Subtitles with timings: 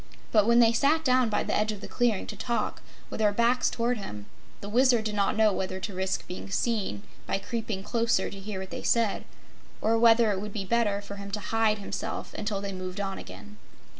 [0.31, 3.31] But when they sat down by the edge of the clearing, to talk, with their
[3.31, 4.25] backs toward him,
[4.59, 8.61] the Wizard did not know whether to risk being seen, by creeping closer to hear
[8.61, 9.25] what they said,
[9.79, 13.19] or whether it would be better for him to hide himself until they moved on
[13.19, 13.57] again.